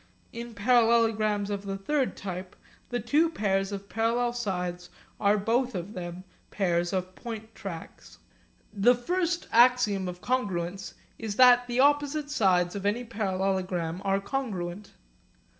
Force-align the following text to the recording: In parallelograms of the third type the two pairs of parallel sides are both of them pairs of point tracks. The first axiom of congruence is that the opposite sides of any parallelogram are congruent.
In 0.33 0.55
parallelograms 0.55 1.51
of 1.51 1.67
the 1.67 1.77
third 1.77 2.17
type 2.17 2.55
the 2.89 2.99
two 2.99 3.29
pairs 3.29 3.71
of 3.71 3.87
parallel 3.87 4.33
sides 4.33 4.89
are 5.19 5.37
both 5.37 5.75
of 5.75 5.93
them 5.93 6.23
pairs 6.49 6.91
of 6.91 7.13
point 7.13 7.53
tracks. 7.53 8.17
The 8.73 8.95
first 8.95 9.47
axiom 9.51 10.07
of 10.07 10.19
congruence 10.19 10.95
is 11.19 11.35
that 11.35 11.67
the 11.67 11.81
opposite 11.81 12.31
sides 12.31 12.75
of 12.75 12.83
any 12.83 13.03
parallelogram 13.03 14.01
are 14.03 14.19
congruent. 14.19 14.93